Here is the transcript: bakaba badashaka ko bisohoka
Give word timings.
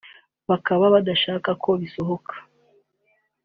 bakaba 0.49 0.85
badashaka 0.93 1.49
ko 1.63 1.69
bisohoka 1.81 2.33